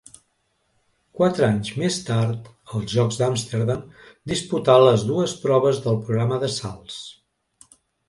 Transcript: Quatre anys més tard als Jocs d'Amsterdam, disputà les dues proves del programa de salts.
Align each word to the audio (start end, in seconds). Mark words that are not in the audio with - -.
Quatre 1.19 1.45
anys 1.47 1.69
més 1.81 1.99
tard 2.07 2.49
als 2.79 2.89
Jocs 2.95 3.21
d'Amsterdam, 3.21 3.85
disputà 4.35 4.81
les 4.89 5.07
dues 5.13 5.39
proves 5.47 5.87
del 5.89 6.05
programa 6.11 6.45
de 6.47 6.55
salts. 6.61 7.03